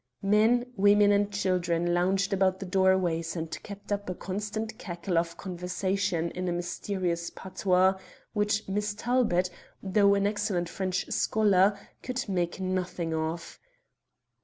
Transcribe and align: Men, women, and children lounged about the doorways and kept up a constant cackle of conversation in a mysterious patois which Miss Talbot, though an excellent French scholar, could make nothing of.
Men, 0.23 0.65
women, 0.75 1.11
and 1.11 1.31
children 1.31 1.93
lounged 1.93 2.33
about 2.33 2.59
the 2.59 2.65
doorways 2.65 3.35
and 3.35 3.51
kept 3.61 3.91
up 3.91 4.09
a 4.09 4.15
constant 4.15 4.79
cackle 4.79 5.15
of 5.15 5.37
conversation 5.37 6.31
in 6.31 6.47
a 6.47 6.51
mysterious 6.51 7.29
patois 7.29 7.99
which 8.33 8.67
Miss 8.67 8.95
Talbot, 8.95 9.51
though 9.83 10.15
an 10.15 10.25
excellent 10.25 10.69
French 10.69 11.05
scholar, 11.11 11.77
could 12.01 12.25
make 12.27 12.59
nothing 12.59 13.13
of. 13.13 13.59